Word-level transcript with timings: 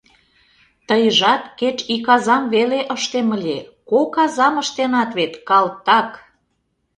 Тыйжат 0.87 1.43
кеч 1.59 1.77
ик 1.93 2.05
азам 2.15 2.43
веле 2.53 2.79
ыштем 2.95 3.27
ыле, 3.37 3.57
кок 3.89 4.13
азам 4.25 4.55
ыштенат 4.63 5.09
вет, 5.17 5.33
калтак! 5.47 6.09